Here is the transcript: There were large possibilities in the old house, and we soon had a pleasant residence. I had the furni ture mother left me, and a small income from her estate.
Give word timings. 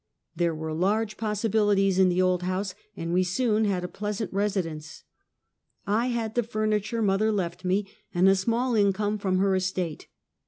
There 0.35 0.55
were 0.55 0.73
large 0.73 1.15
possibilities 1.15 1.99
in 1.99 2.09
the 2.09 2.23
old 2.23 2.41
house, 2.41 2.73
and 2.97 3.13
we 3.13 3.23
soon 3.23 3.65
had 3.65 3.83
a 3.83 3.87
pleasant 3.87 4.33
residence. 4.33 5.03
I 5.85 6.07
had 6.07 6.33
the 6.33 6.41
furni 6.41 6.83
ture 6.83 7.03
mother 7.03 7.31
left 7.31 7.63
me, 7.63 7.87
and 8.11 8.27
a 8.27 8.33
small 8.35 8.73
income 8.73 9.19
from 9.19 9.37
her 9.37 9.55
estate. 9.55 10.07